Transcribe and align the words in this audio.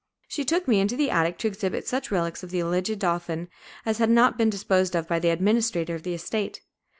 She 0.27 0.43
took 0.43 0.67
me 0.67 0.79
into 0.79 0.95
the 0.97 1.11
attic 1.11 1.37
to 1.37 1.47
exhibit 1.47 1.87
such 1.87 2.09
relics 2.09 2.41
of 2.41 2.49
the 2.49 2.59
alleged 2.59 2.97
dauphin 2.97 3.49
as 3.85 3.99
had 3.99 4.09
not 4.09 4.35
been 4.35 4.49
disposed 4.49 4.95
of 4.95 5.07
by 5.07 5.19
the 5.19 5.29
administrator 5.29 5.93
of 5.93 6.01
the 6.01 6.15
estate. 6.15 6.61